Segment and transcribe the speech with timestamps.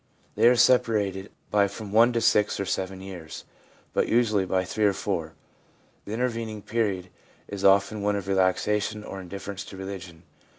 [0.33, 3.45] They are separated by from one to six or seven years,
[3.93, 5.35] but usually by three or four years.
[6.05, 7.09] The intervening period
[7.47, 10.23] is often one of relaxation or indifference to religion.